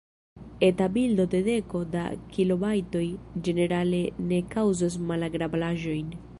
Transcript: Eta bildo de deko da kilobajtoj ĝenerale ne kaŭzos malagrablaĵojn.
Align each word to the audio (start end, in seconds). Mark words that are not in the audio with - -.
Eta 0.67 0.85
bildo 0.95 1.25
de 1.33 1.41
deko 1.47 1.81
da 1.97 2.05
kilobajtoj 2.31 3.03
ĝenerale 3.49 4.03
ne 4.33 4.43
kaŭzos 4.57 5.01
malagrablaĵojn. 5.13 6.13